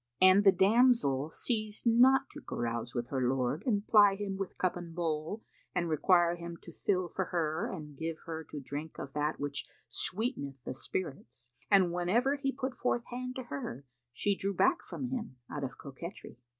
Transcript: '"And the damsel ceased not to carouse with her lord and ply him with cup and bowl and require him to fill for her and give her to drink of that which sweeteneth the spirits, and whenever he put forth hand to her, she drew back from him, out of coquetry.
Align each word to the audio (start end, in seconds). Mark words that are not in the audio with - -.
'"And 0.19 0.43
the 0.43 0.51
damsel 0.51 1.29
ceased 1.29 1.85
not 1.85 2.27
to 2.31 2.41
carouse 2.41 2.95
with 2.95 3.09
her 3.09 3.21
lord 3.29 3.61
and 3.67 3.85
ply 3.85 4.15
him 4.15 4.35
with 4.35 4.57
cup 4.57 4.75
and 4.75 4.95
bowl 4.95 5.43
and 5.75 5.87
require 5.87 6.37
him 6.37 6.57
to 6.63 6.73
fill 6.73 7.07
for 7.07 7.25
her 7.25 7.71
and 7.71 7.95
give 7.99 8.17
her 8.25 8.43
to 8.45 8.59
drink 8.59 8.97
of 8.97 9.13
that 9.13 9.39
which 9.39 9.69
sweeteneth 9.89 10.57
the 10.65 10.73
spirits, 10.73 11.51
and 11.69 11.93
whenever 11.93 12.35
he 12.35 12.51
put 12.51 12.73
forth 12.73 13.03
hand 13.11 13.35
to 13.35 13.43
her, 13.43 13.85
she 14.11 14.35
drew 14.35 14.55
back 14.55 14.81
from 14.81 15.09
him, 15.09 15.35
out 15.51 15.63
of 15.63 15.77
coquetry. 15.77 16.39